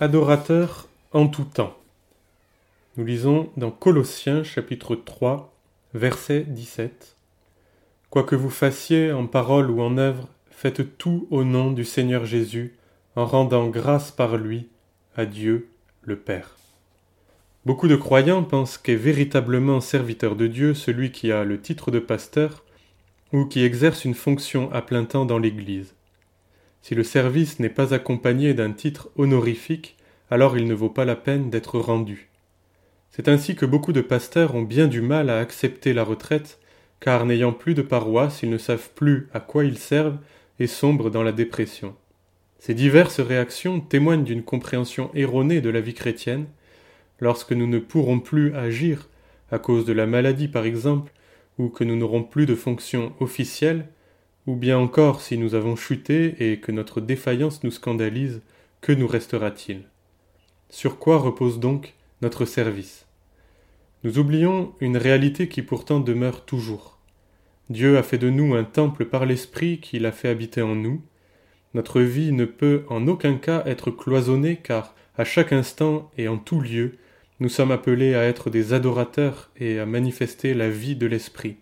Adorateur 0.00 0.88
en 1.12 1.28
tout 1.28 1.44
temps. 1.44 1.76
Nous 2.96 3.04
lisons 3.04 3.50
dans 3.58 3.70
Colossiens 3.70 4.42
chapitre 4.42 4.96
3, 4.96 5.54
verset 5.92 6.44
17. 6.48 7.14
Quoi 8.08 8.24
que 8.24 8.34
vous 8.34 8.48
fassiez 8.48 9.12
en 9.12 9.26
parole 9.26 9.70
ou 9.70 9.82
en 9.82 9.98
œuvre, 9.98 10.30
faites 10.50 10.96
tout 10.96 11.28
au 11.30 11.44
nom 11.44 11.70
du 11.70 11.84
Seigneur 11.84 12.24
Jésus, 12.24 12.74
en 13.16 13.26
rendant 13.26 13.68
grâce 13.68 14.10
par 14.10 14.38
lui 14.38 14.70
à 15.14 15.26
Dieu 15.26 15.68
le 16.00 16.16
Père. 16.16 16.56
Beaucoup 17.66 17.86
de 17.86 17.96
croyants 17.96 18.44
pensent 18.44 18.78
qu'est 18.78 18.96
véritablement 18.96 19.82
serviteur 19.82 20.36
de 20.36 20.46
Dieu 20.46 20.72
celui 20.72 21.12
qui 21.12 21.30
a 21.30 21.44
le 21.44 21.60
titre 21.60 21.90
de 21.90 21.98
pasteur 21.98 22.64
ou 23.34 23.44
qui 23.44 23.62
exerce 23.62 24.06
une 24.06 24.14
fonction 24.14 24.72
à 24.72 24.80
plein 24.80 25.04
temps 25.04 25.26
dans 25.26 25.38
l'Église. 25.38 25.94
Si 26.82 26.94
le 26.94 27.04
service 27.04 27.60
n'est 27.60 27.68
pas 27.68 27.94
accompagné 27.94 28.54
d'un 28.54 28.72
titre 28.72 29.08
honorifique, 29.16 29.96
alors 30.30 30.58
il 30.58 30.66
ne 30.66 30.74
vaut 30.74 30.90
pas 30.90 31.04
la 31.04 31.16
peine 31.16 31.48
d'être 31.48 31.78
rendu. 31.78 32.28
C'est 33.10 33.28
ainsi 33.28 33.54
que 33.54 33.66
beaucoup 33.66 33.92
de 33.92 34.00
pasteurs 34.00 34.54
ont 34.54 34.62
bien 34.62 34.88
du 34.88 35.00
mal 35.00 35.30
à 35.30 35.38
accepter 35.38 35.92
la 35.92 36.02
retraite, 36.02 36.58
car 36.98 37.24
n'ayant 37.26 37.52
plus 37.52 37.74
de 37.74 37.82
paroisse, 37.82 38.42
ils 38.42 38.50
ne 38.50 38.58
savent 38.58 38.90
plus 38.94 39.28
à 39.32 39.40
quoi 39.40 39.64
ils 39.64 39.78
servent 39.78 40.18
et 40.58 40.66
sombrent 40.66 41.10
dans 41.10 41.22
la 41.22 41.32
dépression. 41.32 41.94
Ces 42.58 42.74
diverses 42.74 43.20
réactions 43.20 43.80
témoignent 43.80 44.24
d'une 44.24 44.42
compréhension 44.42 45.10
erronée 45.14 45.60
de 45.60 45.68
la 45.68 45.80
vie 45.80 45.94
chrétienne. 45.94 46.46
Lorsque 47.20 47.52
nous 47.52 47.66
ne 47.66 47.78
pourrons 47.78 48.20
plus 48.20 48.54
agir, 48.54 49.08
à 49.50 49.58
cause 49.58 49.84
de 49.84 49.92
la 49.92 50.06
maladie 50.06 50.48
par 50.48 50.64
exemple, 50.64 51.12
ou 51.58 51.68
que 51.68 51.84
nous 51.84 51.96
n'aurons 51.96 52.22
plus 52.22 52.46
de 52.46 52.54
fonction 52.54 53.12
officielle, 53.20 53.86
ou 54.46 54.56
bien 54.56 54.78
encore 54.78 55.20
si 55.20 55.38
nous 55.38 55.54
avons 55.54 55.76
chuté 55.76 56.34
et 56.38 56.58
que 56.58 56.72
notre 56.72 57.00
défaillance 57.00 57.62
nous 57.62 57.70
scandalise, 57.70 58.42
que 58.80 58.92
nous 58.92 59.06
restera-t-il? 59.06 59.82
Sur 60.68 60.98
quoi 60.98 61.18
repose 61.18 61.60
donc 61.60 61.94
notre 62.22 62.44
service? 62.44 63.06
Nous 64.04 64.18
oublions 64.18 64.74
une 64.80 64.96
réalité 64.96 65.48
qui 65.48 65.62
pourtant 65.62 66.00
demeure 66.00 66.44
toujours. 66.44 66.98
Dieu 67.70 67.96
a 67.96 68.02
fait 68.02 68.18
de 68.18 68.30
nous 68.30 68.54
un 68.54 68.64
temple 68.64 69.04
par 69.04 69.26
l'Esprit 69.26 69.78
qu'il 69.78 70.06
a 70.06 70.12
fait 70.12 70.28
habiter 70.28 70.60
en 70.60 70.74
nous. 70.74 71.00
Notre 71.74 72.00
vie 72.00 72.32
ne 72.32 72.44
peut 72.44 72.84
en 72.88 73.06
aucun 73.06 73.36
cas 73.36 73.62
être 73.64 73.90
cloisonnée 73.90 74.56
car, 74.56 74.94
à 75.16 75.24
chaque 75.24 75.52
instant 75.52 76.10
et 76.18 76.26
en 76.26 76.36
tout 76.36 76.60
lieu, 76.60 76.96
nous 77.38 77.48
sommes 77.48 77.70
appelés 77.70 78.14
à 78.14 78.24
être 78.24 78.50
des 78.50 78.72
adorateurs 78.72 79.50
et 79.56 79.78
à 79.78 79.86
manifester 79.86 80.54
la 80.54 80.68
vie 80.68 80.96
de 80.96 81.06
l'Esprit. 81.06 81.56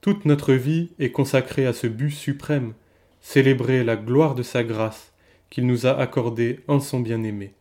Toute 0.00 0.24
notre 0.24 0.52
vie 0.52 0.90
est 0.98 1.10
consacrée 1.10 1.66
à 1.66 1.72
ce 1.72 1.86
but 1.86 2.10
suprême, 2.10 2.74
célébrer 3.20 3.82
la 3.82 3.96
gloire 3.96 4.34
de 4.34 4.42
sa 4.42 4.62
grâce 4.62 5.12
qu'il 5.50 5.66
nous 5.66 5.86
a 5.86 5.98
accordée 5.98 6.60
en 6.68 6.78
son 6.78 7.00
bien-aimé. 7.00 7.52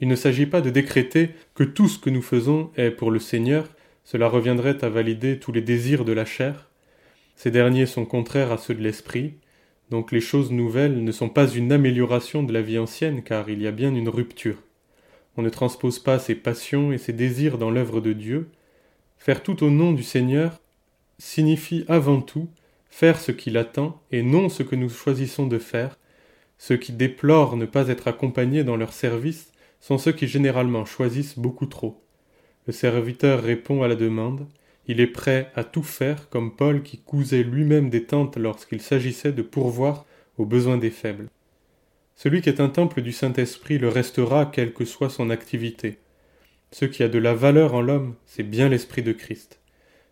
Il 0.00 0.08
ne 0.08 0.16
s'agit 0.16 0.46
pas 0.46 0.60
de 0.60 0.70
décréter 0.70 1.30
que 1.54 1.64
tout 1.64 1.88
ce 1.88 1.98
que 1.98 2.10
nous 2.10 2.22
faisons 2.22 2.70
est 2.76 2.90
pour 2.90 3.10
le 3.10 3.18
Seigneur, 3.18 3.68
cela 4.04 4.28
reviendrait 4.28 4.84
à 4.84 4.88
valider 4.88 5.38
tous 5.38 5.52
les 5.52 5.62
désirs 5.62 6.04
de 6.04 6.12
la 6.12 6.24
chair. 6.24 6.70
Ces 7.34 7.50
derniers 7.50 7.86
sont 7.86 8.06
contraires 8.06 8.52
à 8.52 8.58
ceux 8.58 8.74
de 8.74 8.82
l'esprit, 8.82 9.34
donc 9.90 10.12
les 10.12 10.20
choses 10.20 10.50
nouvelles 10.50 11.02
ne 11.04 11.12
sont 11.12 11.28
pas 11.28 11.48
une 11.48 11.72
amélioration 11.72 12.42
de 12.42 12.52
la 12.52 12.62
vie 12.62 12.78
ancienne, 12.78 13.22
car 13.22 13.48
il 13.48 13.62
y 13.62 13.66
a 13.66 13.72
bien 13.72 13.94
une 13.94 14.08
rupture. 14.08 14.62
On 15.36 15.42
ne 15.42 15.50
transpose 15.50 15.98
pas 15.98 16.18
ses 16.18 16.34
passions 16.34 16.92
et 16.92 16.98
ses 16.98 17.12
désirs 17.12 17.58
dans 17.58 17.70
l'œuvre 17.70 18.00
de 18.00 18.12
Dieu. 18.12 18.48
Faire 19.18 19.42
tout 19.42 19.62
au 19.62 19.70
nom 19.70 19.92
du 19.92 20.02
Seigneur, 20.02 20.60
signifie 21.18 21.84
avant 21.88 22.20
tout 22.20 22.48
faire 22.90 23.20
ce 23.20 23.32
qu'il 23.32 23.56
attend 23.56 24.00
et 24.10 24.22
non 24.22 24.48
ce 24.48 24.62
que 24.62 24.76
nous 24.76 24.88
choisissons 24.88 25.46
de 25.46 25.58
faire. 25.58 25.98
Ceux 26.58 26.76
qui 26.76 26.92
déplorent 26.92 27.56
ne 27.56 27.66
pas 27.66 27.88
être 27.88 28.08
accompagnés 28.08 28.64
dans 28.64 28.76
leur 28.76 28.92
service 28.92 29.52
sont 29.80 29.98
ceux 29.98 30.12
qui 30.12 30.26
généralement 30.26 30.84
choisissent 30.84 31.38
beaucoup 31.38 31.66
trop. 31.66 32.02
Le 32.66 32.72
serviteur 32.72 33.42
répond 33.42 33.82
à 33.82 33.88
la 33.88 33.96
demande, 33.96 34.46
il 34.88 35.00
est 35.00 35.06
prêt 35.06 35.50
à 35.54 35.64
tout 35.64 35.82
faire 35.82 36.28
comme 36.30 36.54
Paul 36.56 36.82
qui 36.82 36.98
cousait 36.98 37.42
lui-même 37.42 37.90
des 37.90 38.04
tentes 38.04 38.36
lorsqu'il 38.36 38.80
s'agissait 38.80 39.32
de 39.32 39.42
pourvoir 39.42 40.06
aux 40.38 40.46
besoins 40.46 40.78
des 40.78 40.90
faibles. 40.90 41.28
Celui 42.14 42.40
qui 42.40 42.48
est 42.48 42.60
un 42.60 42.68
temple 42.68 43.02
du 43.02 43.12
Saint-Esprit 43.12 43.78
le 43.78 43.88
restera 43.88 44.46
quelle 44.46 44.72
que 44.72 44.84
soit 44.84 45.10
son 45.10 45.28
activité. 45.28 45.98
Ce 46.72 46.84
qui 46.84 47.02
a 47.02 47.08
de 47.08 47.18
la 47.18 47.34
valeur 47.34 47.74
en 47.74 47.82
l'homme, 47.82 48.14
c'est 48.24 48.42
bien 48.42 48.68
l'Esprit 48.68 49.02
de 49.02 49.12
Christ. 49.12 49.60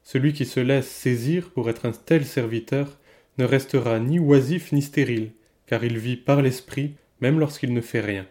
Celui 0.04 0.34
qui 0.34 0.44
se 0.44 0.60
laisse 0.60 0.88
saisir 0.88 1.50
pour 1.50 1.68
être 1.70 1.86
un 1.86 1.92
tel 1.92 2.24
serviteur 2.24 2.98
ne 3.38 3.44
restera 3.44 3.98
ni 3.98 4.18
oisif 4.18 4.70
ni 4.70 4.82
stérile, 4.82 5.32
car 5.66 5.82
il 5.82 5.98
vit 5.98 6.16
par 6.16 6.42
l'esprit 6.42 6.94
même 7.20 7.40
lorsqu'il 7.40 7.72
ne 7.72 7.80
fait 7.80 8.00
rien. 8.00 8.26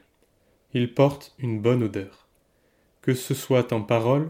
Il 0.74 0.94
porte 0.94 1.36
une 1.40 1.60
bonne 1.60 1.84
odeur. 1.84 2.28
Que 3.02 3.14
ce 3.14 3.34
soit 3.34 3.74
en 3.74 3.82
parole, 3.82 4.30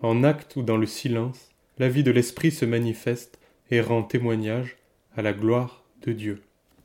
en 0.00 0.22
acte 0.22 0.56
ou 0.56 0.62
dans 0.62 0.76
le 0.76 0.86
silence, 0.86 1.50
la 1.78 1.88
vie 1.88 2.02
de 2.02 2.10
l'esprit 2.10 2.50
se 2.50 2.64
manifeste 2.64 3.38
et 3.70 3.80
rend 3.80 4.02
témoignage 4.02 4.76
à 5.16 5.22
la 5.22 5.32
gloire 5.32 5.84
de 6.02 6.12
Dieu. 6.12 6.42